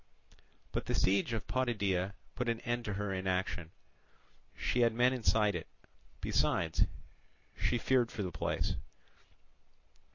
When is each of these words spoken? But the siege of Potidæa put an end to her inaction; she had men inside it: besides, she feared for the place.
But 0.71 0.87
the 0.87 0.95
siege 0.95 1.31
of 1.31 1.45
Potidæa 1.45 2.13
put 2.33 2.49
an 2.49 2.59
end 2.61 2.85
to 2.85 2.93
her 2.93 3.13
inaction; 3.13 3.69
she 4.57 4.79
had 4.79 4.95
men 4.95 5.13
inside 5.13 5.53
it: 5.53 5.67
besides, 6.21 6.85
she 7.55 7.77
feared 7.77 8.09
for 8.11 8.23
the 8.23 8.31
place. 8.31 8.73